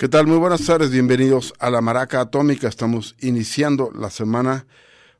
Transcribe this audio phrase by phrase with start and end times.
[0.00, 0.26] ¿Qué tal?
[0.26, 2.68] Muy buenas tardes, bienvenidos a la Maraca Atómica.
[2.68, 4.66] Estamos iniciando la semana,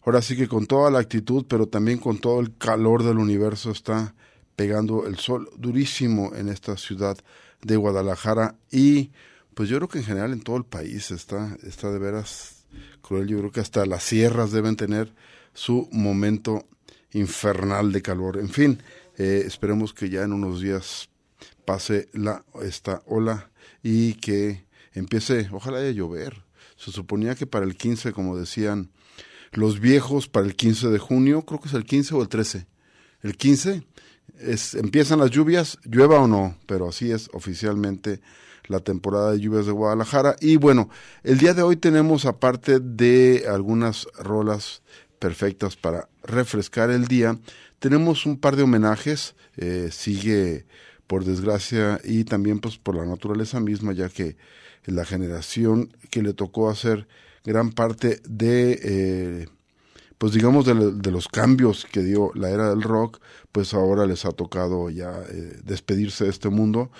[0.06, 3.72] ahora sí que con toda la actitud, pero también con todo el calor del universo
[3.72, 4.14] está
[4.56, 7.18] pegando el sol durísimo en esta ciudad
[7.60, 9.10] de Guadalajara y
[9.52, 12.64] pues yo creo que en general en todo el país está, está de veras
[13.02, 13.28] cruel.
[13.28, 15.12] Yo creo que hasta las sierras deben tener
[15.52, 16.64] su momento
[17.12, 18.38] infernal de calor.
[18.38, 18.82] En fin,
[19.18, 21.10] eh, esperemos que ya en unos días
[21.66, 23.50] pase la, esta ola
[23.82, 26.42] y que empiece, ojalá haya llover.
[26.76, 28.90] Se suponía que para el 15, como decían
[29.52, 32.66] los viejos, para el 15 de junio, creo que es el 15 o el 13.
[33.22, 33.82] El 15
[34.38, 38.20] es, empiezan las lluvias, llueva o no, pero así es oficialmente
[38.66, 40.36] la temporada de lluvias de Guadalajara.
[40.40, 40.88] Y bueno,
[41.22, 44.82] el día de hoy tenemos, aparte de algunas rolas
[45.18, 47.38] perfectas para refrescar el día,
[47.78, 49.34] tenemos un par de homenajes.
[49.56, 50.64] Eh, sigue,
[51.06, 54.36] por desgracia, y también pues por la naturaleza misma, ya que
[54.84, 57.06] la generación que le tocó hacer
[57.44, 59.48] gran parte de, eh,
[60.18, 63.20] pues digamos, de, los cambios que dio la era del rock,
[63.52, 66.90] pues ahora les ha tocado ya eh, despedirse de este mundo,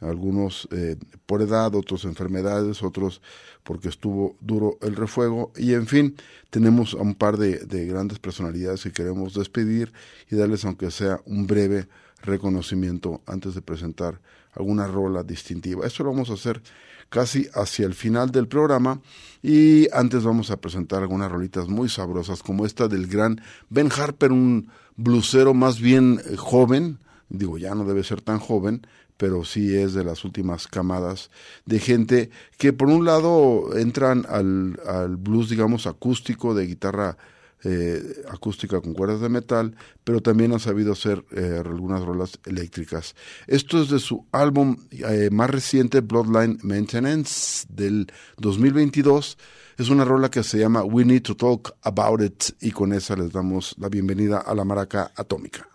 [0.00, 0.96] algunos eh,
[1.26, 3.20] por edad, otros enfermedades, otros
[3.62, 6.16] porque estuvo duro el refuego, y en fin,
[6.48, 9.92] tenemos a un par de, de grandes personalidades que queremos despedir
[10.30, 11.86] y darles, aunque sea un breve
[12.22, 14.20] reconocimiento antes de presentar
[14.52, 15.86] alguna rola distintiva.
[15.86, 16.62] Esto lo vamos a hacer
[17.10, 19.02] casi hacia el final del programa.
[19.42, 24.32] Y antes vamos a presentar algunas rolitas muy sabrosas como esta del gran Ben Harper,
[24.32, 26.98] un blusero más bien eh, joven,
[27.28, 28.86] digo ya no debe ser tan joven,
[29.16, 31.30] pero sí es de las últimas camadas
[31.66, 37.18] de gente que por un lado entran al, al blues digamos acústico de guitarra
[37.64, 43.14] eh, acústica con cuerdas de metal, pero también ha sabido hacer eh, algunas rolas eléctricas.
[43.46, 49.38] Esto es de su álbum eh, más reciente, Bloodline Maintenance, del 2022.
[49.78, 53.16] Es una rola que se llama We Need to Talk About It y con esa
[53.16, 55.68] les damos la bienvenida a la maraca atómica.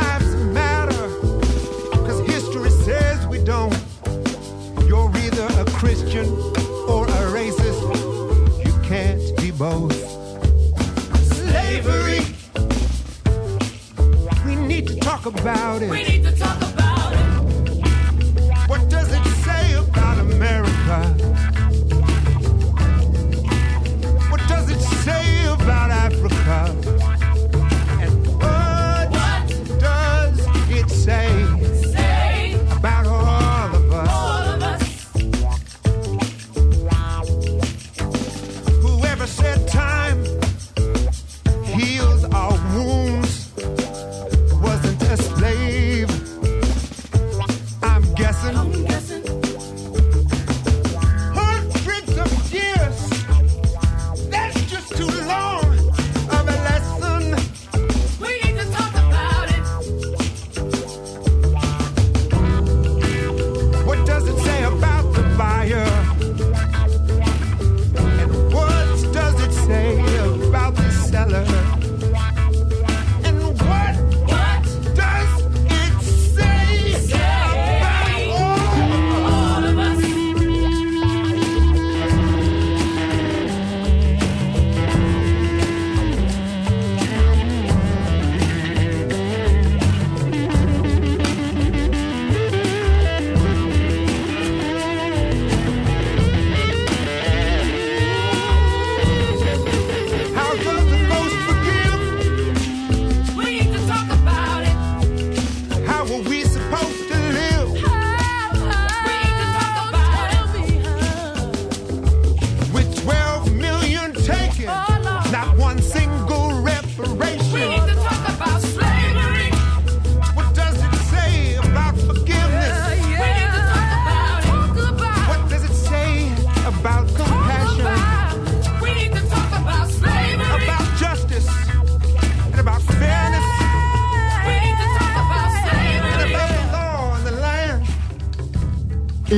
[0.00, 1.08] Lives matter,
[2.06, 3.74] cause history says we don't.
[4.88, 6.26] You're either a Christian
[6.92, 7.80] or a racist.
[8.66, 9.96] You can't be both.
[11.38, 12.22] Slavery.
[14.46, 15.90] We need to talk about it.
[15.90, 16.75] We need to talk about it.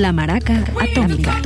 [0.08, 1.38] La Maraca Atómica.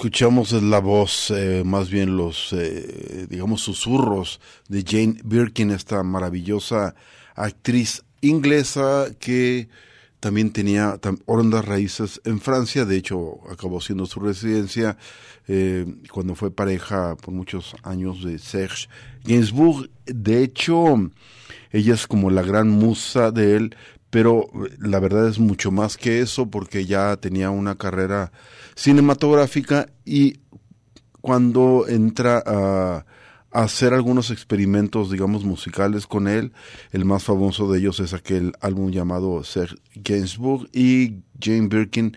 [0.00, 6.02] Escuchamos es la voz, eh, más bien los, eh, digamos, susurros de Jane Birkin, esta
[6.02, 6.94] maravillosa
[7.34, 9.68] actriz inglesa que
[10.18, 14.96] también tenía hondas raíces en Francia, de hecho acabó siendo su residencia
[15.48, 18.88] eh, cuando fue pareja por muchos años de Serge
[19.24, 19.90] Gainsbourg.
[20.06, 21.10] De hecho,
[21.72, 23.76] ella es como la gran musa de él,
[24.10, 24.48] pero
[24.78, 28.32] la verdad es mucho más que eso porque ya tenía una carrera
[28.74, 30.40] cinematográfica y
[31.20, 33.04] cuando entra a,
[33.52, 36.52] hacer algunos experimentos, digamos, musicales con él,
[36.92, 42.16] el más famoso de ellos es aquel álbum llamado Serge Gainsbourg y Jane Birkin,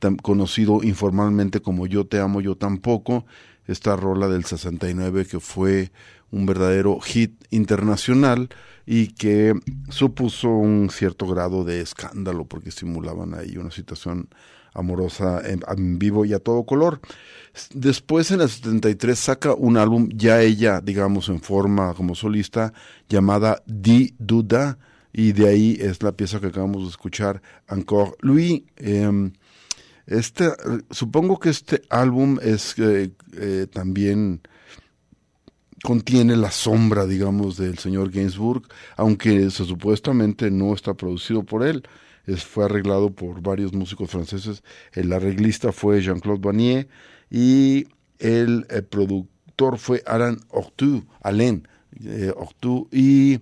[0.00, 3.26] tam- conocido informalmente como Yo te amo, yo tampoco,
[3.66, 5.92] esta rola del 69 que fue
[6.30, 8.48] un verdadero hit internacional
[8.86, 9.54] y que
[9.88, 14.28] supuso un cierto grado de escándalo porque simulaban ahí una situación
[14.74, 17.00] amorosa en, vivo y a todo color.
[17.74, 22.72] Después en el 73 saca un álbum ya ella, digamos, en forma como solista
[23.08, 24.78] llamada Di Duda
[25.12, 28.62] y de ahí es la pieza que acabamos de escuchar, Encore Louis.
[28.76, 29.32] Em,
[30.06, 30.50] este,
[30.90, 34.40] supongo que este álbum es eh, eh, también
[35.82, 38.62] contiene la sombra, digamos, del señor Gainsbourg,
[38.96, 41.82] aunque supuestamente no está producido por él.
[42.36, 44.62] Fue arreglado por varios músicos franceses.
[44.92, 46.88] El arreglista fue Jean-Claude Vanier
[47.30, 47.86] y
[48.18, 51.66] el, eh, productor fue Alain Ortu, Alain
[52.04, 53.40] eh, Ortu, y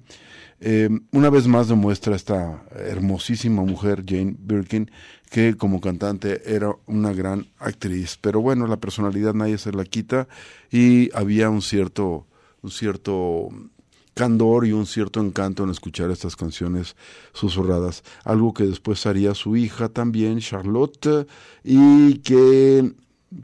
[0.60, 4.90] eh, una vez más demuestra esta hermosísima mujer, Jane Birkin,
[5.30, 8.18] que como cantante era una gran actriz.
[8.20, 10.28] Pero bueno, la personalidad nadie se la quita
[10.70, 12.26] y había un cierto,
[12.62, 13.48] un cierto
[14.14, 16.96] candor y un cierto encanto en escuchar estas canciones
[17.32, 18.02] susurradas.
[18.24, 21.28] Algo que después haría su hija también, Charlotte,
[21.62, 22.94] y que,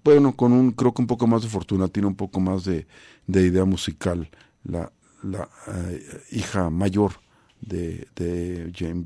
[0.02, 2.88] bueno, con un, creo que un poco más de fortuna, tiene un poco más de,
[3.28, 4.28] de idea musical,
[4.64, 4.90] la,
[5.22, 7.12] la eh, hija mayor
[7.60, 9.04] de, de Jane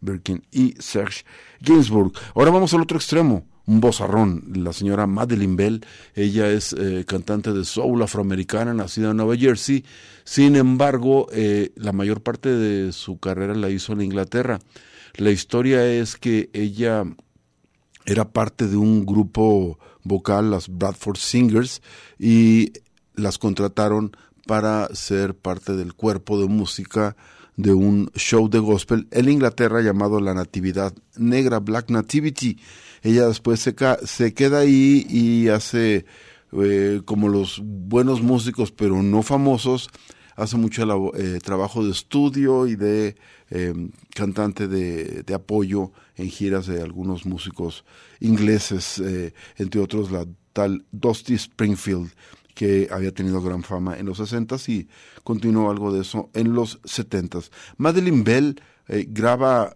[0.00, 1.24] Birkin y Serge
[1.60, 2.12] Gainsbourg.
[2.34, 5.86] Ahora vamos al otro extremo, un bozarrón, la señora Madeline Bell.
[6.14, 9.84] Ella es eh, cantante de soul afroamericana, nacida en Nueva Jersey.
[10.24, 14.58] Sin embargo, eh, la mayor parte de su carrera la hizo en Inglaterra.
[15.16, 17.04] La historia es que ella
[18.06, 21.82] era parte de un grupo vocal, las Bradford Singers,
[22.18, 22.72] y
[23.14, 24.16] las contrataron
[24.46, 27.16] para ser parte del cuerpo de música
[27.56, 32.58] de un show de gospel en Inglaterra llamado La Natividad Negra, Black Nativity.
[33.02, 36.04] Ella después se, ca- se queda ahí y hace
[36.52, 39.88] eh, como los buenos músicos, pero no famosos,
[40.36, 43.16] hace mucho eh, trabajo de estudio y de
[43.50, 43.74] eh,
[44.14, 47.84] cantante de, de apoyo en giras de algunos músicos
[48.20, 52.10] ingleses, eh, entre otros la tal Dusty Springfield,
[52.60, 54.86] que había tenido gran fama en los 60s y
[55.24, 57.48] continuó algo de eso en los 70s.
[57.78, 59.74] Madeline Bell eh, graba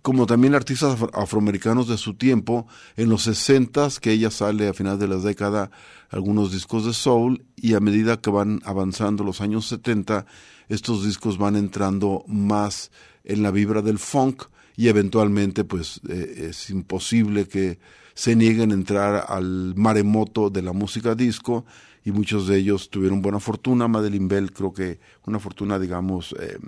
[0.00, 4.72] como también artistas afro- afroamericanos de su tiempo, en los 60 que ella sale a
[4.72, 5.70] finales de la década
[6.08, 10.24] algunos discos de soul y a medida que van avanzando los años 70,
[10.70, 12.90] estos discos van entrando más
[13.22, 14.44] en la vibra del funk
[14.78, 17.78] y eventualmente pues eh, es imposible que
[18.14, 21.64] se nieguen a entrar al maremoto de la música disco
[22.08, 23.86] y muchos de ellos tuvieron buena fortuna.
[23.86, 26.58] Madeline Bell creo que una fortuna digamos eh,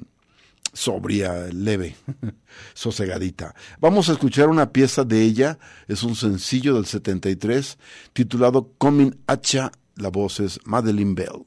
[0.74, 1.96] sobria, leve,
[2.74, 3.54] sosegadita.
[3.80, 7.78] Vamos a escuchar una pieza de ella, es un sencillo del 73
[8.12, 11.46] titulado Coming Hacha, la voz es Madeline Bell.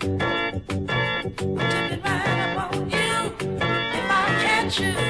[0.00, 0.18] Tipping
[2.02, 3.34] right up on you.
[3.40, 5.05] If I catch you,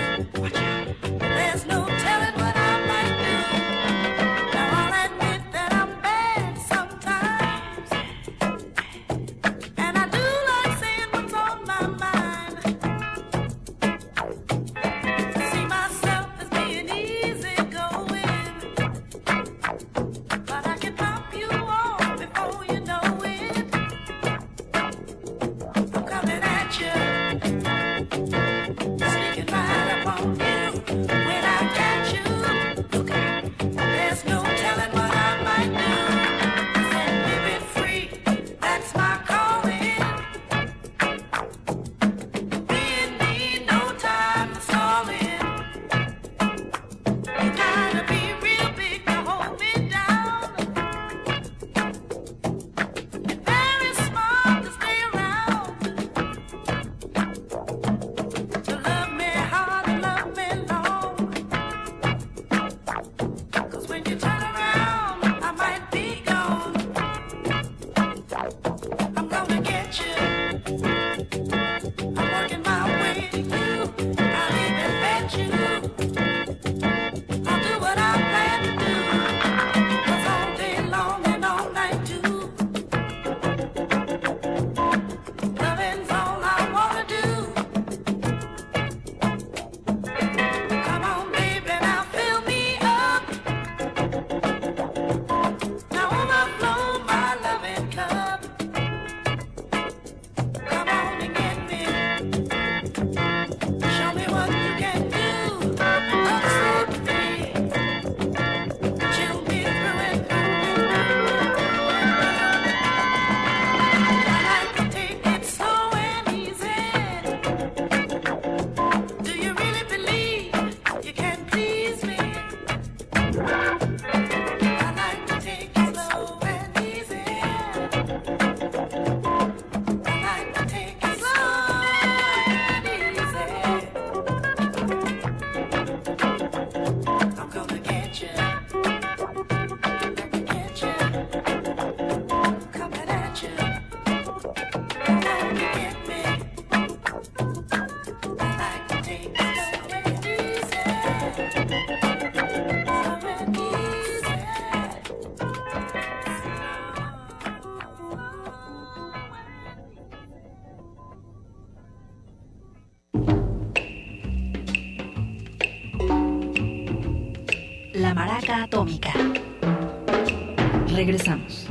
[171.17, 171.67] Regresamos.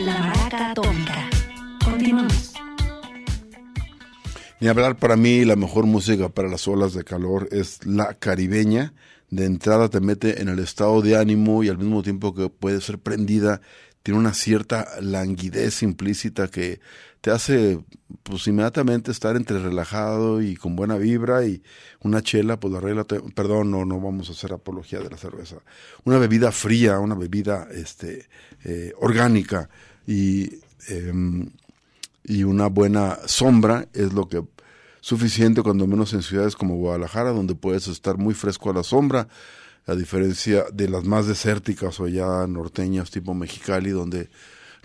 [0.00, 1.30] La Maraca Atómica.
[1.82, 2.52] Continuamos.
[4.60, 8.92] Ni hablar para mí, la mejor música para las olas de calor es la caribeña.
[9.30, 12.80] De entrada te mete en el estado de ánimo y al mismo tiempo que puede
[12.80, 13.60] ser prendida,
[14.02, 16.80] tiene una cierta languidez implícita que
[17.20, 17.80] te hace
[18.22, 21.62] pues inmediatamente estar entre relajado y con buena vibra y
[22.00, 25.56] una chela, pues la regla, perdón, no, no vamos a hacer apología de la cerveza.
[26.04, 28.28] Una bebida fría, una bebida este,
[28.64, 29.68] eh, orgánica
[30.06, 31.50] y, em,
[32.24, 34.42] y una buena sombra es lo que
[35.00, 39.28] suficiente cuando menos en ciudades como Guadalajara, donde puedes estar muy fresco a la sombra,
[39.86, 44.28] a diferencia de las más desérticas o ya norteñas tipo Mexicali, donde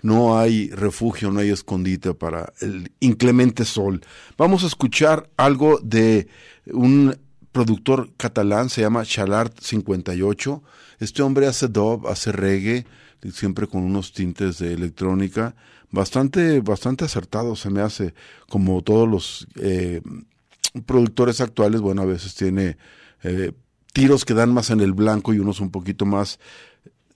[0.02, 4.02] no hay refugio, no hay escondite para el inclemente sol.
[4.36, 6.28] Vamos a escuchar algo de
[6.66, 7.16] un
[7.52, 10.62] productor catalán, se llama Chalart 58.
[10.98, 12.86] Este hombre hace dub, hace reggae,
[13.32, 15.54] siempre con unos tintes de electrónica,
[15.90, 18.14] bastante, bastante acertado se me hace,
[18.48, 20.02] como todos los eh,
[20.86, 22.76] productores actuales, bueno, a veces tiene
[23.22, 23.52] eh,
[23.92, 26.38] tiros que dan más en el blanco y unos un poquito más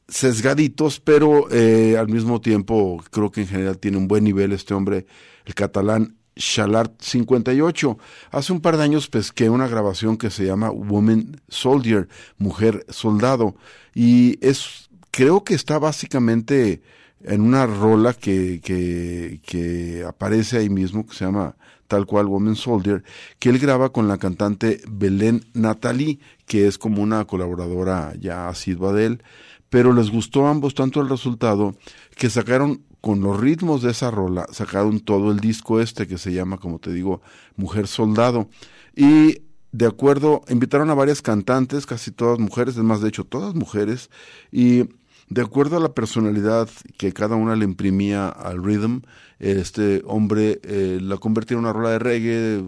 [0.08, 4.75] sesgaditos, pero eh, al mismo tiempo creo que en general tiene un buen nivel este
[4.75, 5.06] hombre,
[5.44, 7.99] el catalán Chalart 58.
[8.30, 13.57] Hace un par de años pesqué una grabación que se llama Woman Soldier, Mujer Soldado,
[13.95, 16.80] y es, creo que está básicamente
[17.23, 21.57] en una rola que, que, que aparece ahí mismo, que se llama
[21.88, 23.02] tal cual Woman Soldier,
[23.38, 28.92] que él graba con la cantante Belén Natalie, que es como una colaboradora ya asidua
[28.92, 29.23] de él,
[29.71, 31.75] pero les gustó a ambos tanto el resultado
[32.16, 36.33] que sacaron con los ritmos de esa rola, sacaron todo el disco este que se
[36.33, 37.21] llama, como te digo,
[37.57, 38.49] Mujer Soldado.
[38.97, 43.54] Y de acuerdo, invitaron a varias cantantes, casi todas mujeres, es más, de hecho, todas
[43.54, 44.11] mujeres,
[44.50, 44.84] y
[45.28, 49.02] de acuerdo a la personalidad que cada una le imprimía al rhythm,
[49.39, 52.65] este hombre eh, la convertía en una rola de reggae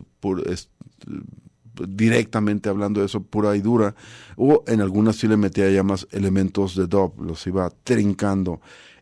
[1.89, 3.95] directamente hablando de eso pura y dura,
[4.37, 8.61] o en algunas sí le metía ya más elementos de dub, los iba trincando.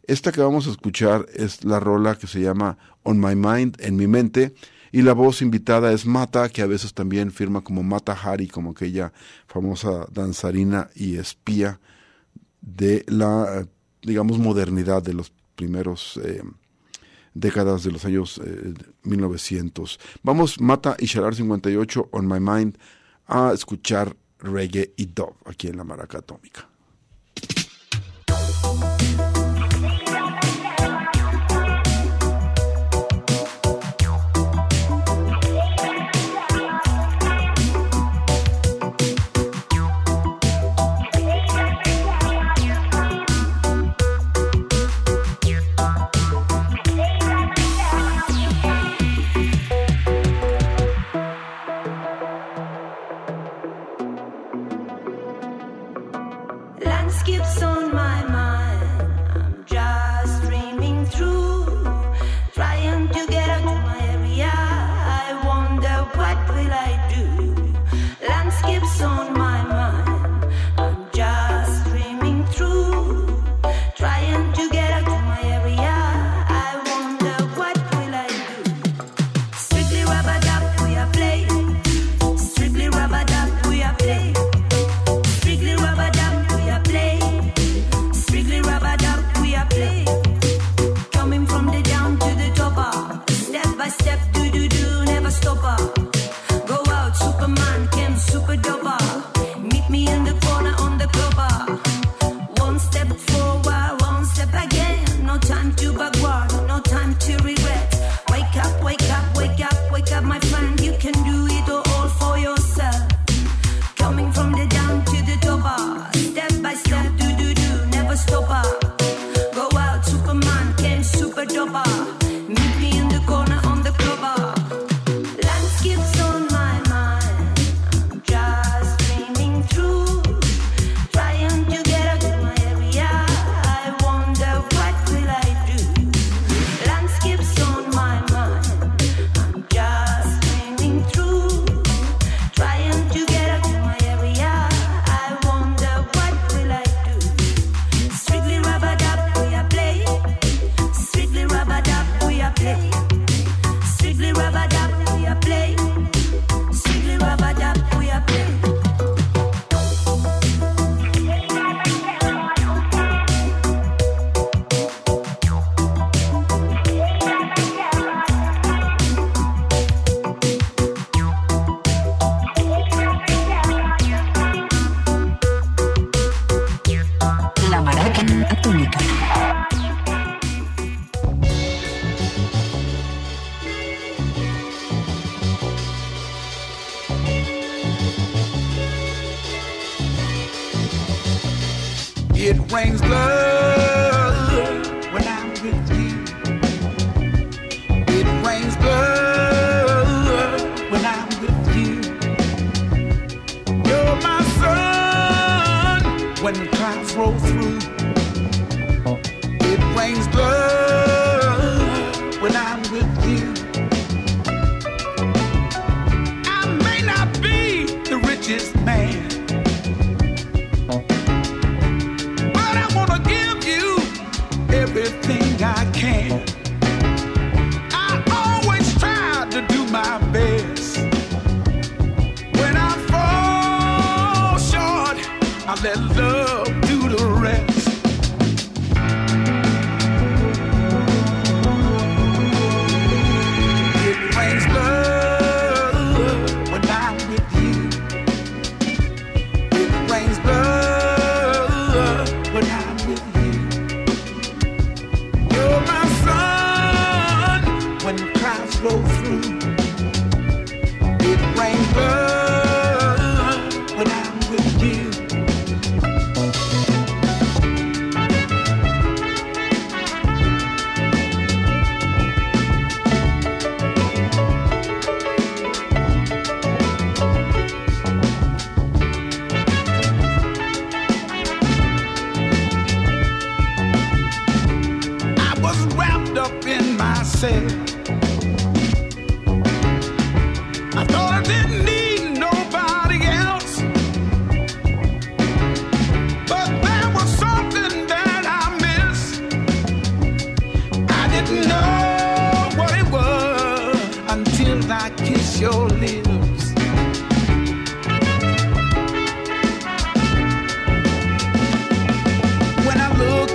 [0.08, 3.94] Esta que vamos a escuchar es la rola que se llama On My Mind, en
[3.94, 4.54] mi mente,
[4.90, 8.70] y la voz invitada es Mata, que a veces también firma como Mata Hari, como
[8.70, 9.12] aquella
[9.46, 11.78] famosa danzarina y espía
[12.62, 13.68] de la,
[14.00, 16.42] digamos, modernidad de los primeros eh,
[17.34, 18.40] décadas de los años
[19.02, 20.00] 1900.
[20.22, 22.78] Vamos, Mata y Sharar 58 on My Mind
[23.26, 26.66] a escuchar reggae y dub aquí en la Maraca Atómica.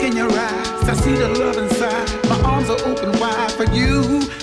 [0.04, 2.30] Look in your eyes, I see the love inside.
[2.30, 4.43] My arms are open wide for you.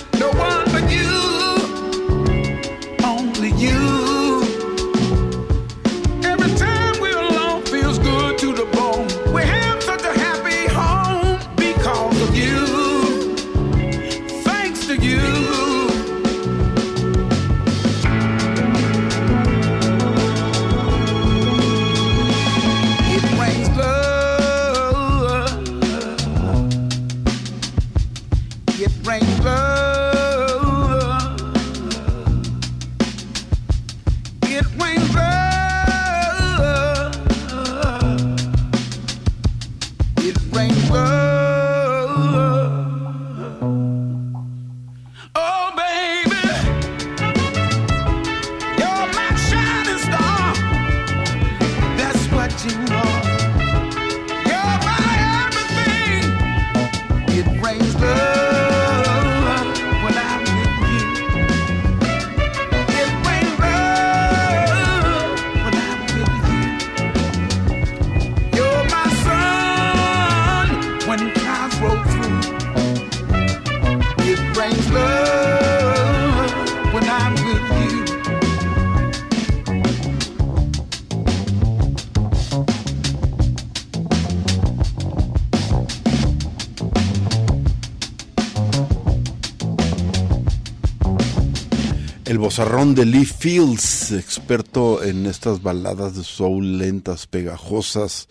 [92.23, 98.29] El bozarrón de Lee Fields, experto en estas baladas de soul lentas, pegajosas,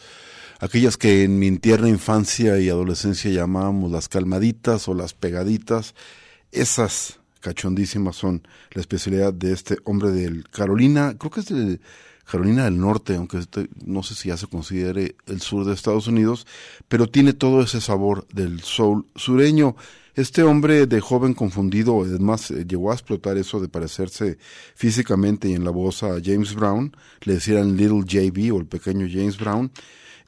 [0.60, 5.96] aquellas que en mi tierna infancia y adolescencia llamábamos las calmaditas o las pegaditas,
[6.52, 11.80] esas cachondísimas son la especialidad de este hombre del Carolina, creo que es de
[12.30, 13.40] Carolina del Norte, aunque
[13.84, 16.46] no sé si ya se considere el sur de Estados Unidos,
[16.88, 19.74] pero tiene todo ese sabor del soul sureño.
[20.20, 24.36] Este hombre de joven confundido, además eh, llegó a explotar eso de parecerse
[24.74, 29.08] físicamente y en la voz a James Brown, le decían Little JB o el pequeño
[29.10, 29.72] James Brown,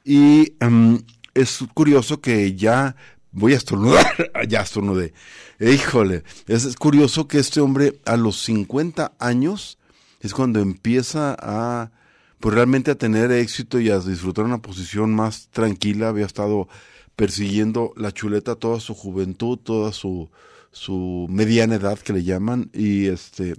[0.03, 0.99] y em,
[1.35, 2.95] es curioso que ya
[3.31, 5.13] voy a estornudar, ya estornudé,
[5.59, 9.77] híjole, es, es curioso que este hombre a los 50 años
[10.21, 11.91] es cuando empieza a
[12.39, 16.67] pues realmente a tener éxito y a disfrutar una posición más tranquila, había estado
[17.23, 20.29] persiguiendo la chuleta toda su juventud, toda su,
[20.73, 23.55] su mediana edad que le llaman, y este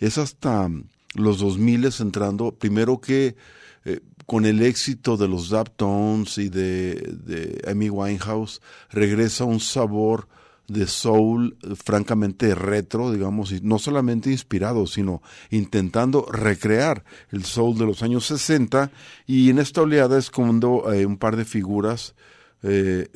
[0.00, 0.68] es hasta
[1.14, 3.36] los 2000 entrando, primero que
[3.84, 10.26] eh, con el éxito de los Zaptones y de, de Amy Winehouse, regresa un sabor
[10.66, 17.86] de soul francamente retro, digamos, y no solamente inspirado, sino intentando recrear el soul de
[17.86, 18.90] los años 60
[19.28, 22.16] y en esta oleada es cuando un par de figuras
[22.64, 23.08] eh,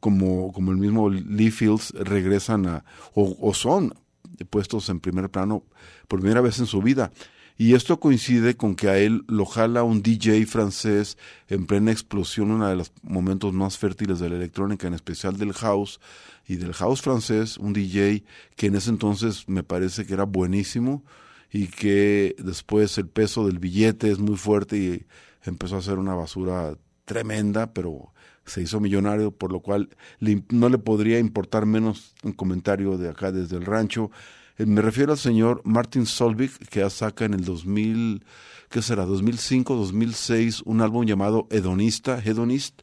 [0.00, 2.84] como, como el mismo Lee Fields regresan a,
[3.14, 3.94] o, o son
[4.50, 5.64] puestos en primer plano
[6.08, 7.12] por primera vez en su vida.
[7.60, 12.52] Y esto coincide con que a él lo jala un DJ francés en plena explosión,
[12.52, 16.00] uno de los momentos más fértiles de la electrónica, en especial del house
[16.46, 21.04] y del house francés, un DJ que en ese entonces me parece que era buenísimo
[21.52, 25.06] y que después el peso del billete es muy fuerte y
[25.42, 26.76] empezó a hacer una basura
[27.08, 28.12] tremenda, pero
[28.44, 29.88] se hizo millonario, por lo cual
[30.50, 34.10] no le podría importar menos un comentario de acá desde el rancho.
[34.58, 38.24] Eh, Me refiero al señor Martin Solvik, que saca en el 2000,
[38.70, 39.04] ¿qué será?
[39.06, 42.82] 2005, 2006, un álbum llamado Hedonista, Hedonist,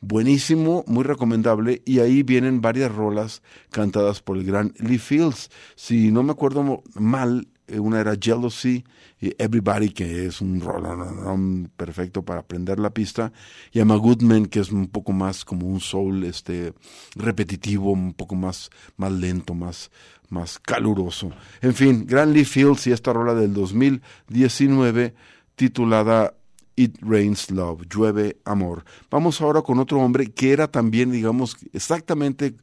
[0.00, 5.50] buenísimo, muy recomendable, y ahí vienen varias rolas cantadas por el gran Lee Fields.
[5.76, 8.84] Si no me acuerdo mal, una era Jealousy
[9.20, 13.32] y Everybody, que es un rolón perfecto para aprender la pista,
[13.72, 16.74] y Ama Goodman, que es un poco más como un soul este
[17.14, 19.90] repetitivo, un poco más, más lento, más,
[20.28, 21.30] más caluroso.
[21.62, 25.14] En fin, Gran Lee Fields y esta rola del 2019
[25.54, 26.34] titulada
[26.76, 28.84] It Rains Love, llueve amor.
[29.10, 32.56] Vamos ahora con otro hombre que era también, digamos, exactamente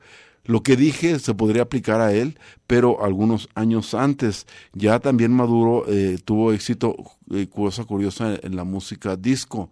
[0.45, 5.85] lo que dije se podría aplicar a él, pero algunos años antes, ya también Maduro
[5.87, 6.95] eh, tuvo éxito,
[7.31, 9.69] eh, cosa curiosa, en la música disco,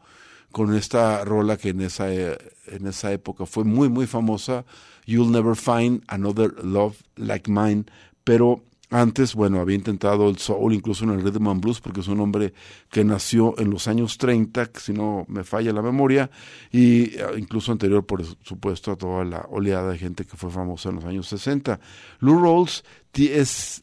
[0.52, 4.66] con esta rola que en esa, eh, en esa época fue muy, muy famosa,
[5.06, 7.86] You'll Never Find Another Love Like Mine,
[8.24, 12.08] pero antes, bueno, había intentado el soul, incluso en el rhythm and blues, porque es
[12.08, 12.54] un hombre
[12.90, 16.32] que nació en los años 30, que si no me falla la memoria,
[16.72, 20.90] y eh, incluso anterior, por supuesto, a toda la oleada de gente que fue famosa
[20.90, 21.80] en los años 60.
[22.20, 23.82] Lou Rawls es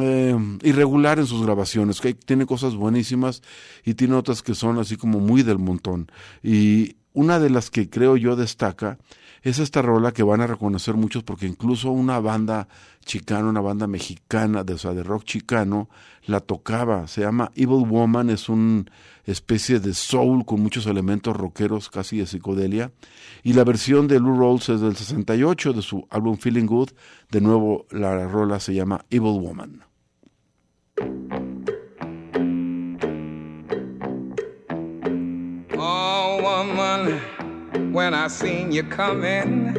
[0.00, 3.42] eh, irregular en sus grabaciones, que tiene cosas buenísimas
[3.84, 6.10] y tiene otras que son así como muy del montón.
[6.42, 8.98] Y una de las que creo yo destaca
[9.42, 12.66] es esta rola que van a reconocer muchos porque incluso una banda
[13.04, 15.90] chicana, una banda mexicana, de, o de rock chicano,
[16.26, 17.06] la tocaba.
[17.06, 18.84] Se llama Evil Woman, es una
[19.26, 22.90] especie de soul con muchos elementos rockeros, casi de psicodelia.
[23.42, 26.90] Y la versión de Lou Rawls es del 68, de su álbum Feeling Good.
[27.30, 29.84] De nuevo, la rola se llama Evil Woman.
[37.92, 39.76] When I seen you coming,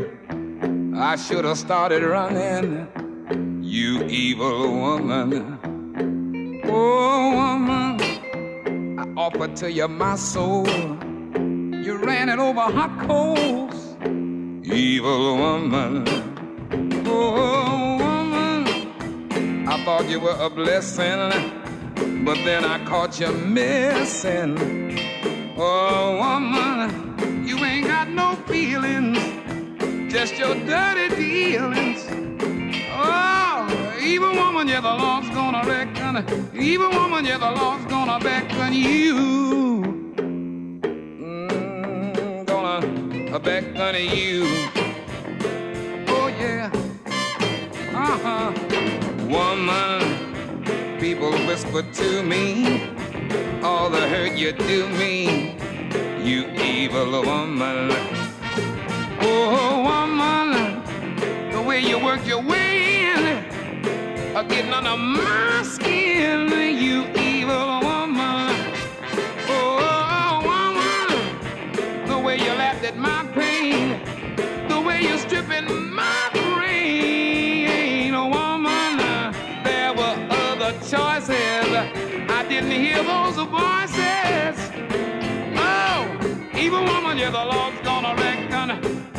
[0.95, 2.88] I should have started running.
[3.63, 5.59] You evil woman.
[6.65, 7.99] Oh, woman,
[8.99, 10.67] I offered to you my soul.
[10.67, 13.95] You ran it over hot coals.
[14.63, 16.07] Evil woman.
[17.05, 18.67] Oh, woman,
[19.67, 21.31] I thought you were a blessing,
[22.25, 24.57] but then I caught you missing.
[25.57, 27.14] Oh, woman,
[27.45, 29.19] you ain't got no feelings,
[30.12, 32.05] just your dirty dealings.
[32.91, 36.25] Oh, evil woman, yeah, the Lord's gonna reckon.
[36.55, 39.15] Evil woman, yeah, the Lord's gonna beckon you.
[40.97, 44.45] Mm, gonna beckon you.
[46.08, 46.71] Oh, yeah.
[47.93, 48.51] Uh huh.
[49.27, 53.05] Woman, people whisper to me
[53.65, 55.55] all the hurt you do me,
[56.23, 56.45] you
[56.85, 57.89] evil woman.
[59.19, 60.83] Oh, woman,
[61.51, 63.21] the way you work your way in,
[64.35, 66.47] uh, getting under my skin,
[66.83, 68.53] you evil woman.
[69.49, 73.99] Oh, woman, the way you laughed at my pain,
[74.69, 81.67] the way you're stripping my brain, oh, woman, there were other choices.
[82.37, 83.94] I didn't hear those voices.
[86.65, 88.71] Oh, evil woman, yeah, the Lord's gonna reckon.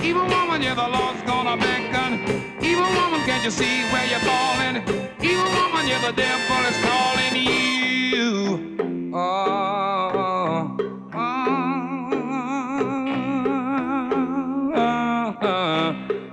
[0.03, 2.19] Evil woman, yeah, the Lord's gonna beckon.
[2.61, 4.83] Evil woman, can't you see where you're falling?
[5.23, 9.13] Evil woman, yeah, the devil is calling you.
[9.15, 10.77] Oh,
[11.15, 11.47] oh,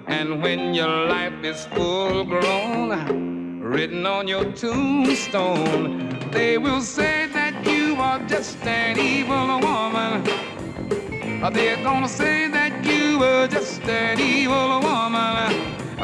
[0.08, 7.68] and when your life is full grown, written on your tombstone, they will say that
[7.68, 10.53] you are just an evil woman.
[11.52, 15.54] They're gonna say that you were just an evil woman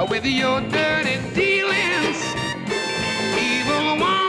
[0.10, 2.20] with your dirty dealings.
[3.40, 4.29] Evil woman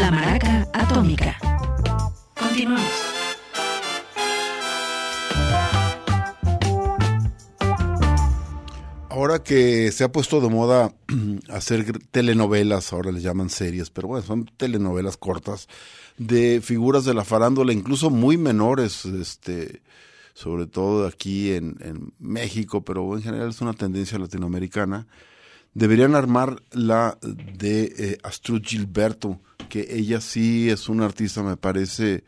[0.00, 1.36] La Maraca Atómica.
[2.38, 2.88] Continuamos.
[9.08, 10.94] Ahora que se ha puesto de moda
[11.48, 15.68] hacer telenovelas, ahora les llaman series, pero bueno, son telenovelas cortas
[16.16, 19.82] de figuras de la farándula, incluso muy menores, este,
[20.32, 25.08] sobre todo aquí en, en México, pero en general es una tendencia latinoamericana.
[25.74, 32.24] Deberían armar la de eh, Astrud Gilberto, que ella sí es una artista, me parece,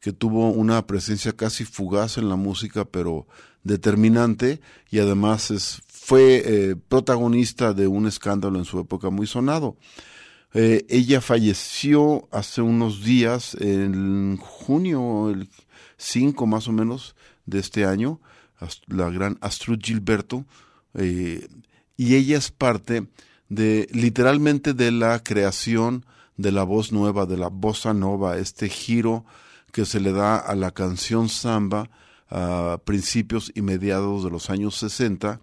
[0.00, 3.26] que tuvo una presencia casi fugaz en la música, pero
[3.62, 9.76] determinante, y además es, fue eh, protagonista de un escándalo en su época muy sonado.
[10.52, 15.48] Eh, ella falleció hace unos días, en junio, el
[15.98, 17.14] 5 más o menos
[17.46, 18.20] de este año,
[18.86, 20.44] la gran Astrud Gilberto,
[20.94, 21.46] eh,
[21.96, 23.06] y ella es parte
[23.48, 26.06] de literalmente de la creación
[26.40, 29.24] de la voz nueva, de la bossa nova, este giro
[29.72, 31.90] que se le da a la canción samba
[32.30, 35.40] a principios y mediados de los años 60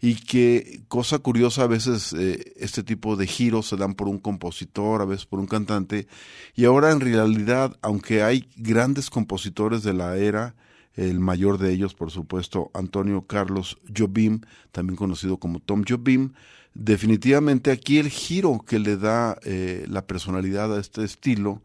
[0.00, 4.18] y que, cosa curiosa, a veces eh, este tipo de giros se dan por un
[4.18, 6.06] compositor, a veces por un cantante,
[6.54, 10.54] y ahora en realidad, aunque hay grandes compositores de la era,
[10.96, 14.40] el mayor de ellos, por supuesto, Antonio Carlos Jobim,
[14.72, 16.32] también conocido como Tom Jobim,
[16.74, 21.62] definitivamente aquí el giro que le da eh, la personalidad a este estilo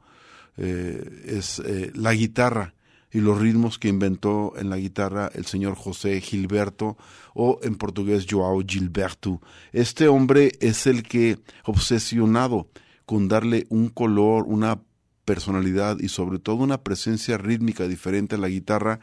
[0.58, 2.74] eh, es eh, la guitarra
[3.12, 6.98] y los ritmos que inventó en la guitarra el señor José Gilberto
[7.34, 9.42] o en portugués Joao Gilberto.
[9.74, 12.70] Este hombre es el que obsesionado
[13.06, 14.80] con darle un color, una
[15.26, 19.00] personalidad y sobre todo una presencia rítmica diferente a la guitarra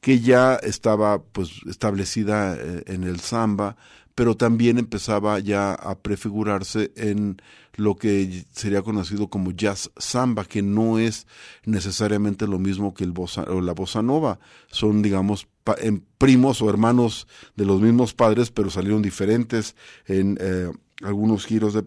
[0.00, 3.76] que ya estaba pues establecida eh, en el samba,
[4.14, 7.36] pero también empezaba ya a prefigurarse en
[7.74, 11.26] lo que sería conocido como jazz samba, que no es
[11.64, 14.38] necesariamente lo mismo que el bossa, o la bossa nova.
[14.70, 15.76] Son, digamos, pa-
[16.18, 17.26] primos o hermanos
[17.56, 19.76] de los mismos padres, pero salieron diferentes
[20.06, 20.70] en eh,
[21.02, 21.84] algunos giros de,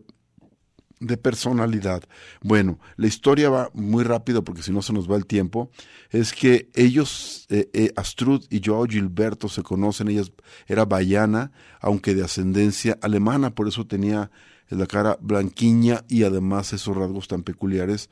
[1.00, 2.04] de personalidad.
[2.42, 5.72] Bueno, la historia va muy rápido porque si no se nos va el tiempo.
[6.10, 10.24] Es que ellos, eh, eh, Astrud y Joao Gilberto se conocen, ella
[10.68, 14.32] era bayana, aunque de ascendencia alemana, por eso tenía
[14.70, 18.10] la cara blanquiña y además esos rasgos tan peculiares.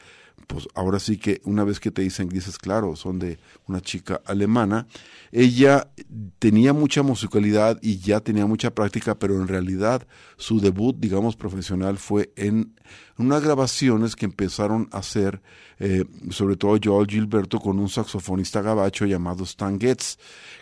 [0.48, 4.22] Pues ahora sí que una vez que te dicen, dices, claro, son de una chica
[4.26, 4.88] alemana.
[5.32, 5.90] Ella
[6.40, 10.08] tenía mucha musicalidad y ya tenía mucha práctica, pero en realidad
[10.38, 12.74] su debut, digamos, profesional fue en
[13.18, 15.42] unas grabaciones que empezaron a hacer,
[15.80, 20.18] eh, sobre todo Joel Gilberto, con un saxofonista gabacho llamado Stan Getz,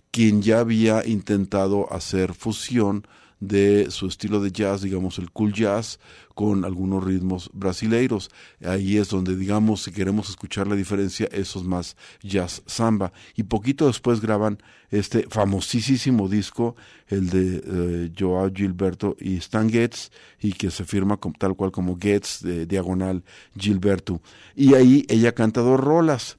[0.10, 3.06] quien ya había intentado hacer fusión
[3.40, 6.00] de su estilo de jazz, digamos el cool jazz,
[6.36, 8.30] con algunos ritmos brasileiros.
[8.64, 13.12] Ahí es donde, digamos, si queremos escuchar la diferencia, eso es más jazz samba.
[13.36, 14.60] Y poquito después graban
[14.92, 16.76] este famosísimo disco,
[17.08, 21.98] el de eh, Joao Gilberto y Stan Getz, y que se firma tal cual como
[21.98, 23.24] Getz, de diagonal
[23.58, 24.22] Gilberto.
[24.56, 26.38] Y ahí ella canta dos rolas.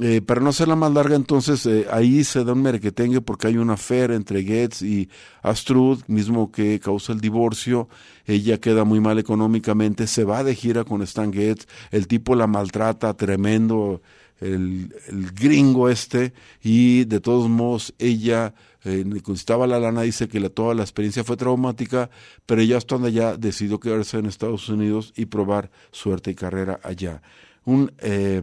[0.00, 3.56] Eh, para no hacerla más larga, entonces eh, ahí se da un merequetengue porque hay
[3.56, 5.08] una affair entre Getz y
[5.42, 7.88] Astrud, mismo que causa el divorcio.
[8.26, 12.46] Ella queda muy mal económicamente, se va de gira con Stan Getz, el tipo la
[12.46, 14.02] maltrata tremendo,
[14.40, 16.32] el, el gringo este,
[16.62, 21.24] y de todos modos ella eh, necesitaba la lana, dice que la, toda la experiencia
[21.24, 22.10] fue traumática,
[22.46, 27.20] pero ella estando allá decidió quedarse en Estados Unidos y probar suerte y carrera allá.
[27.64, 28.40] Un eh,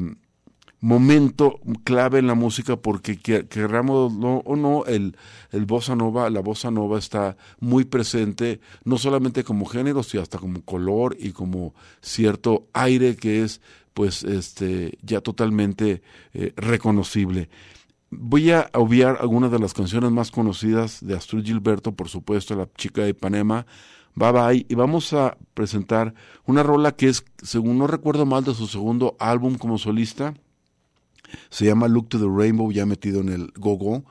[0.85, 4.13] momento clave en la música porque que- querramos
[4.45, 5.17] o no, el,
[5.51, 10.37] el bossa nova, la bossa nova está muy presente, no solamente como género, sino hasta
[10.37, 13.61] como color y como cierto aire que es
[13.95, 17.49] pues este ya totalmente eh, reconocible.
[18.11, 22.69] Voy a obviar algunas de las canciones más conocidas de Astrud Gilberto, por supuesto, la
[22.77, 23.65] chica de Ipanema,
[24.13, 26.13] Bye Bye, y vamos a presentar
[26.45, 30.35] una rola que es, según no recuerdo mal, de su segundo álbum como solista,
[31.49, 34.03] se llama Look to the Rainbow, ya metido en el gogo,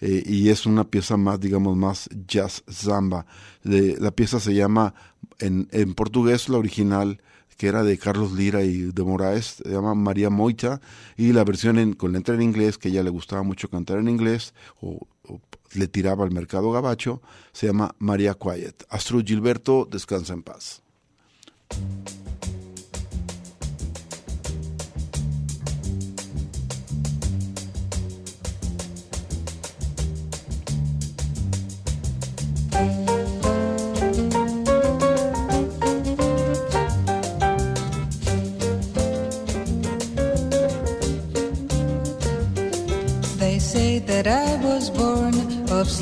[0.00, 3.26] eh, y es una pieza más, digamos, más jazz samba.
[3.62, 4.94] De- la pieza se llama,
[5.38, 7.20] en, en portugués, la original,
[7.56, 10.80] que era de Carlos Lira y de Moraes, se llama María Moita,
[11.16, 14.08] y la versión en, con letra en inglés, que ella le gustaba mucho cantar en
[14.08, 15.40] inglés, o, o
[15.74, 17.22] le tiraba al mercado gabacho,
[17.52, 18.84] se llama María Quiet.
[18.90, 20.82] Astro Gilberto, descansa en paz.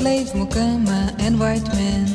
[0.01, 2.07] Slave mukama and white men.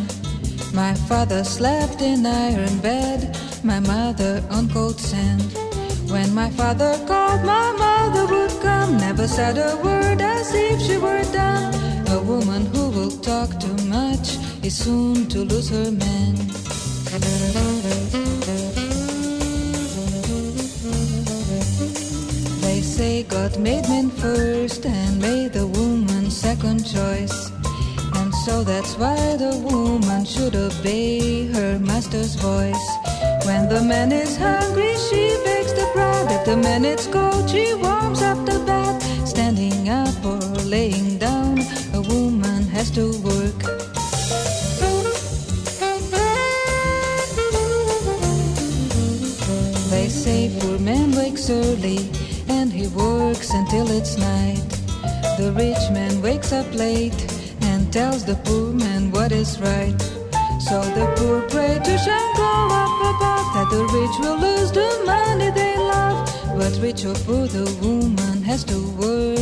[0.74, 5.42] My father slept in iron bed, my mother on cold sand.
[6.10, 10.96] When my father called, my mother would come, never said a word as if she
[10.96, 11.72] were dumb.
[12.16, 16.34] A woman who will talk too much is soon to lose her man.
[22.64, 27.45] They say God made men first and made the woman second choice.
[28.46, 32.86] So that's why the woman should obey her master's voice.
[33.44, 36.30] When the man is hungry, she bakes the bread.
[36.30, 39.02] If the man is cold, she warms up the bed.
[39.26, 41.58] Standing up or laying down,
[41.92, 43.62] a woman has to work.
[49.90, 52.08] They say poor man wakes early
[52.46, 54.62] and he works until it's night.
[55.36, 57.35] The rich man wakes up late
[57.96, 59.96] tells the poor man what is right.
[60.68, 62.50] So the poor pray to Shango
[62.82, 66.18] up above that the rich will lose the money they love.
[66.58, 69.35] But rich or poor, the woman has to work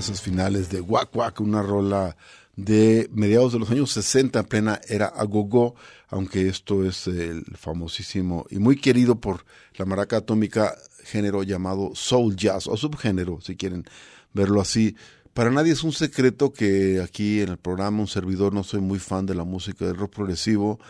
[0.00, 2.16] esos finales de Wack Wack, una rola
[2.56, 5.74] de mediados de los años 60, en plena era agogó,
[6.08, 9.44] aunque esto es el famosísimo y muy querido por
[9.76, 10.74] la maraca atómica
[11.04, 13.84] género llamado soul jazz o subgénero, si quieren
[14.32, 14.96] verlo así.
[15.34, 18.98] Para nadie es un secreto que aquí en el programa un servidor no soy muy
[18.98, 20.80] fan de la música del rock progresivo,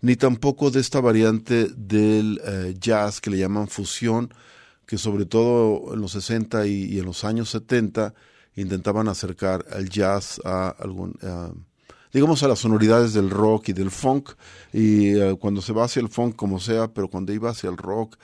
[0.00, 4.32] ni tampoco de esta variante del eh, jazz que le llaman fusión,
[4.86, 8.14] que sobre todo en los 60 y, y en los años 70
[8.56, 11.50] intentaban acercar el jazz a algún, a,
[12.12, 14.30] digamos, a las sonoridades del rock y del funk,
[14.72, 17.76] y eh, cuando se va hacia el funk como sea, pero cuando iba hacia el
[17.76, 18.16] rock,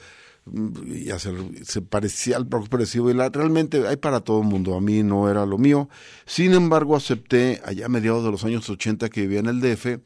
[0.47, 4.41] mm, y hacia el- se parecía al rock progresivo, y la- realmente hay para todo
[4.43, 5.89] el mundo, a mí no era lo mío.
[6.27, 9.99] Sin embargo, acepté allá a mediados de los años 80 que vivía en el DF,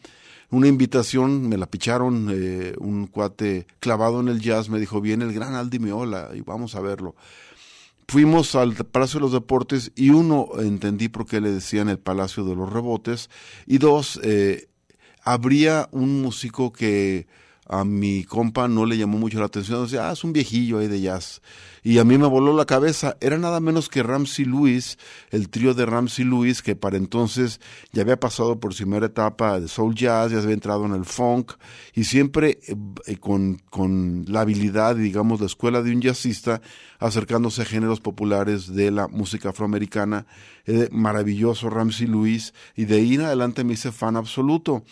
[0.51, 5.25] una invitación, me la picharon, eh, un cuate clavado en el jazz me dijo, viene
[5.25, 7.15] el gran Aldi Meola y vamos a verlo.
[8.09, 12.45] Fuimos al Palacio de los Deportes y uno, entendí por qué le decían el Palacio
[12.45, 13.31] de los Rebotes,
[13.67, 14.69] y dos, eh,
[15.23, 17.27] habría un músico que
[17.67, 20.89] a mi compa no le llamó mucho la atención, decía, ah, es un viejillo ahí
[20.89, 21.41] de jazz.
[21.87, 24.97] Y a mí me voló la cabeza, era nada menos que Ramsey Lewis,
[25.31, 27.61] el trío de Ramsey Lewis, que para entonces
[27.93, 31.05] ya había pasado por su primera etapa de soul jazz, ya había entrado en el
[31.05, 31.53] funk,
[31.93, 32.75] y siempre eh,
[33.05, 36.63] eh, con, con la habilidad, digamos, la escuela de un jazzista,
[36.99, 40.27] acercándose a géneros populares de la música afroamericana,
[40.65, 44.85] eh, maravilloso Ramsey Lewis, y de ahí en adelante me hice fan absoluto.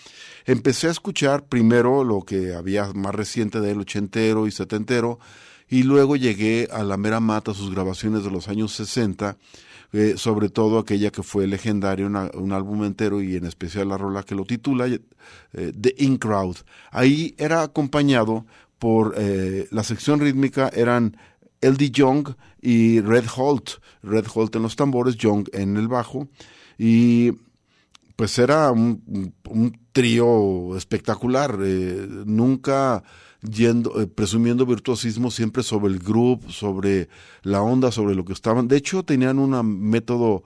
[0.44, 5.18] Empecé a escuchar primero lo que había más reciente de él, ochentero y setentero,
[5.72, 9.38] y luego llegué a la mera mata, sus grabaciones de los años 60,
[9.94, 13.96] eh, sobre todo aquella que fue legendaria, una- un álbum entero y en especial la
[13.96, 15.00] rola que lo titula, eh,
[15.80, 16.56] The In Crowd.
[16.90, 18.44] Ahí era acompañado
[18.78, 21.16] por eh, la sección rítmica, eran
[21.62, 21.90] L.D.
[21.90, 23.70] Young y Red Holt.
[24.02, 26.28] Red Holt en los tambores, Young en el bajo.
[26.76, 27.32] Y
[28.16, 29.02] pues era un,
[29.92, 33.02] trío espectacular, nunca
[33.42, 37.08] yendo, eh, presumiendo virtuosismo siempre sobre el groove, sobre
[37.42, 38.68] la onda, sobre lo que estaban.
[38.68, 40.44] De hecho, tenían un método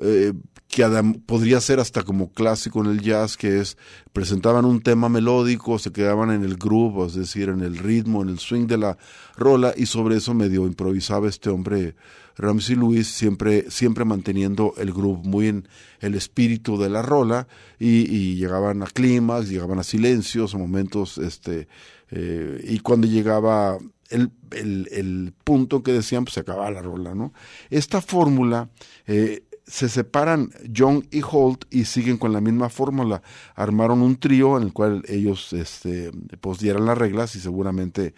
[0.00, 0.32] eh,
[0.68, 0.84] que
[1.26, 3.76] podría ser hasta como clásico en el jazz, que es
[4.12, 8.28] presentaban un tema melódico, se quedaban en el groove, es decir, en el ritmo, en
[8.28, 8.98] el swing de la
[9.36, 11.94] rola, y sobre eso medio improvisaba este hombre
[12.36, 15.68] Ramsey Lewis, siempre, siempre manteniendo el groove muy en
[16.00, 17.46] el espíritu de la rola,
[17.78, 21.68] y, y llegaban a clímax, llegaban a silencios, a momentos, este,
[22.10, 23.78] eh, y cuando llegaba
[24.10, 27.32] el, el, punto que decían, pues se acababa la rola, ¿no?
[27.70, 28.68] Esta fórmula,
[29.06, 33.22] eh, se separan Young y Holt y siguen con la misma fórmula.
[33.54, 38.14] Armaron un trío en el cual ellos este, pues dieran las reglas y seguramente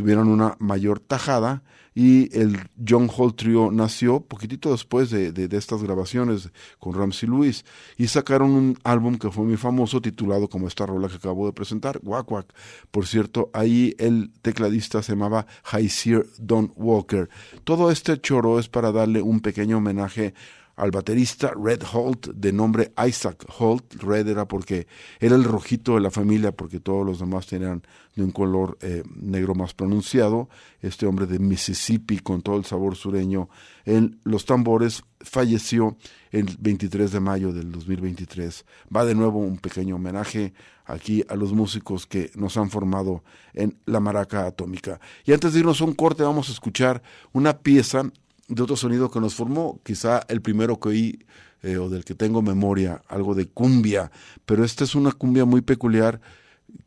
[0.00, 1.62] tuvieron una mayor tajada
[1.94, 6.48] y el John Holt Trio nació poquitito después de, de, estas grabaciones
[6.78, 7.66] con Ramsey Lewis
[7.98, 11.52] y sacaron un álbum que fue muy famoso titulado como esta rola que acabo de
[11.52, 12.54] presentar, Wack Wack.
[12.90, 17.28] Por cierto, ahí el tecladista se llamaba Haisier Don Walker.
[17.64, 20.32] Todo este choro es para darle un pequeño homenaje
[20.76, 23.94] al baterista Red Holt, de nombre Isaac Holt.
[24.02, 24.86] Red era porque
[25.18, 27.82] era el rojito de la familia, porque todos los demás tenían
[28.16, 30.48] de un color eh, negro más pronunciado.
[30.80, 33.48] Este hombre de Mississippi, con todo el sabor sureño
[33.84, 35.96] en los tambores, falleció
[36.30, 38.64] el 23 de mayo del 2023.
[38.94, 40.54] Va de nuevo un pequeño homenaje
[40.86, 43.22] aquí a los músicos que nos han formado
[43.54, 45.00] en la maraca atómica.
[45.24, 47.02] Y antes de irnos a un corte, vamos a escuchar
[47.32, 48.10] una pieza
[48.50, 51.18] de otro sonido que nos formó, quizá el primero que oí
[51.62, 54.10] eh, o del que tengo memoria, algo de cumbia,
[54.44, 56.20] pero esta es una cumbia muy peculiar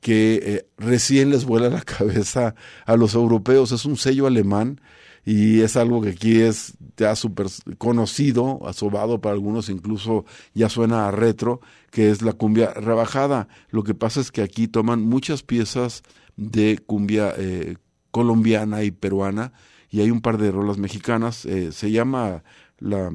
[0.01, 2.55] que eh, recién les vuela la cabeza
[2.85, 4.81] a los europeos, es un sello alemán
[5.25, 7.47] y es algo que aquí es ya súper
[7.77, 11.61] conocido, asobado para algunos, incluso ya suena a retro,
[11.91, 13.47] que es la cumbia rebajada.
[13.69, 16.03] Lo que pasa es que aquí toman muchas piezas
[16.35, 17.77] de cumbia eh,
[18.11, 19.53] colombiana y peruana,
[19.93, 21.45] y hay un par de rolas mexicanas.
[21.45, 22.43] Eh, se llama
[22.79, 23.11] la,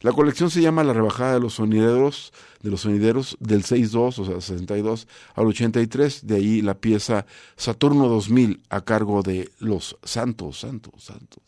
[0.00, 4.24] la colección se llama La rebajada de los sonideros, de los sonideros del 62, o
[4.24, 5.06] sea, 62
[5.36, 11.38] al 83, de ahí la pieza Saturno 2000 a cargo de los Santos, Santos, Santos.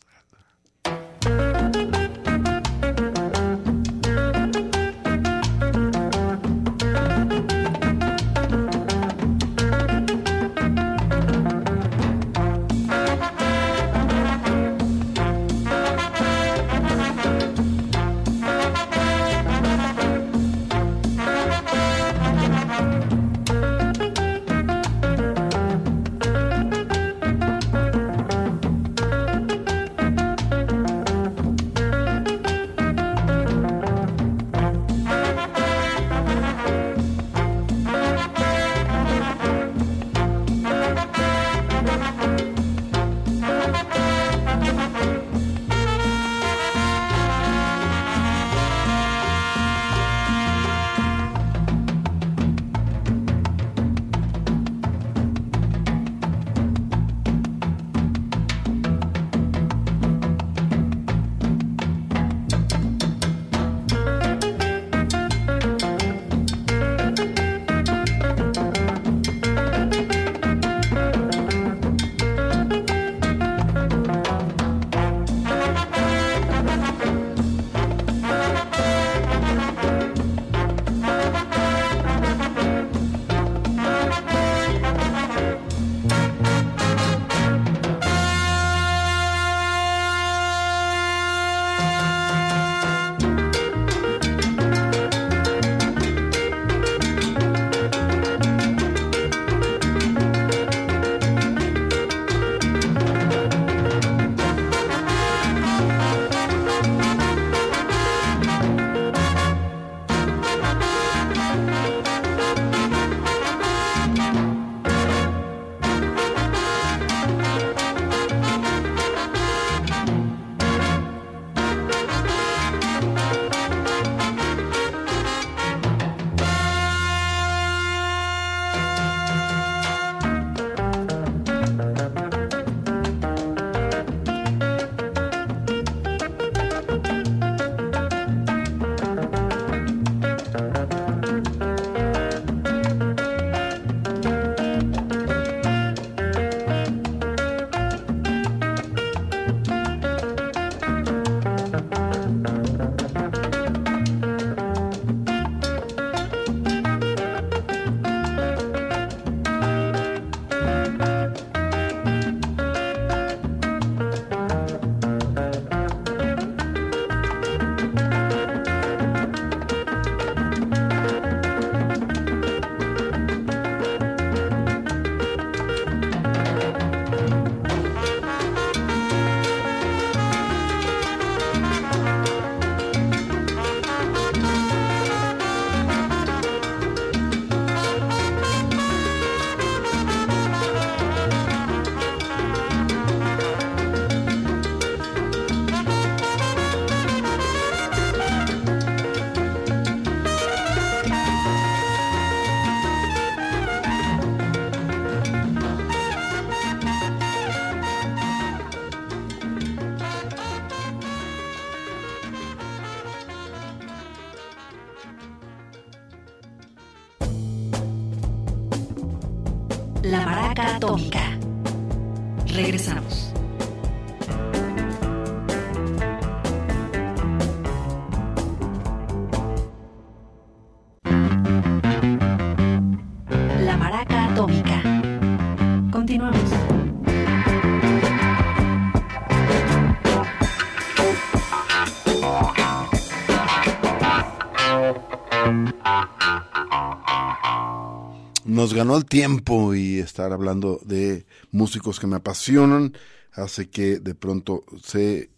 [248.79, 252.93] Ganó el tiempo y estar hablando de músicos que me apasionan
[253.33, 255.31] hace que de pronto se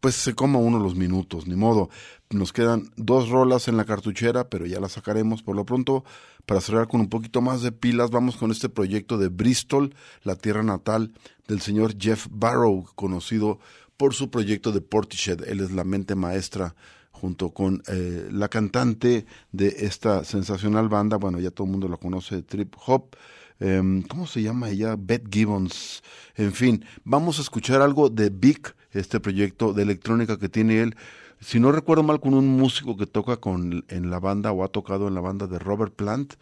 [0.00, 1.90] pues se coma uno los minutos, ni modo.
[2.30, 6.02] Nos quedan dos rolas en la cartuchera, pero ya las sacaremos por lo pronto.
[6.46, 10.36] Para cerrar con un poquito más de pilas, vamos con este proyecto de Bristol, la
[10.36, 11.12] tierra natal
[11.46, 13.58] del señor Jeff Barrow, conocido
[13.98, 15.46] por su proyecto de Portishead.
[15.46, 16.74] Él es la mente maestra
[17.14, 21.96] junto con eh, la cantante de esta sensacional banda, bueno, ya todo el mundo la
[21.96, 23.16] conoce, Trip Hop.
[23.60, 24.96] Em, ¿Cómo se llama ella?
[24.98, 26.02] Beth Gibbons.
[26.34, 30.96] En fin, vamos a escuchar algo de Big, este proyecto de electrónica que tiene él.
[31.40, 34.68] Si no recuerdo mal, con un músico que toca con, en la banda o ha
[34.68, 36.34] tocado en la banda de Robert Plant.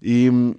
[0.00, 0.54] Y mm,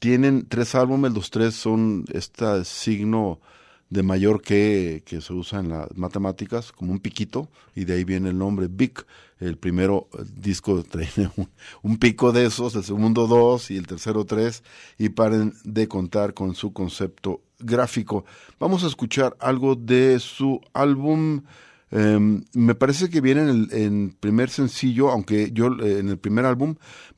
[0.00, 3.40] tienen tres álbumes, los tres son este signo
[3.88, 8.04] de mayor que, que se usa en las matemáticas, como un piquito, y de ahí
[8.04, 8.94] viene el nombre Big.
[9.38, 11.48] El primero disco trae un,
[11.82, 14.62] un pico de esos, el segundo dos y el tercero tres,
[14.98, 18.24] y paren de contar con su concepto gráfico.
[18.58, 21.42] Vamos a escuchar algo de su álbum.
[21.90, 26.18] em, me parece que viene en el en primer sencillo, aunque yo eh, en el
[26.18, 26.74] primer álbum,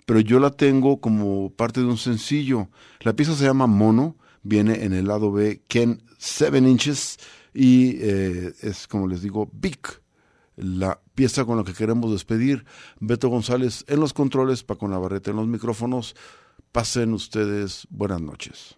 [0.07, 2.69] pero yo la tengo como parte de un sencillo.
[3.01, 4.17] La pieza se llama Mono,
[4.49, 7.19] viene en el lado B Ken 7 Inches
[7.55, 9.79] y eh, es como les digo Big,
[10.57, 12.65] la pieza con la que queremos despedir.
[12.99, 16.17] Beto González en los controles, Paco Navarrete en los micrófonos.
[16.73, 18.77] Pasen ustedes buenas noches.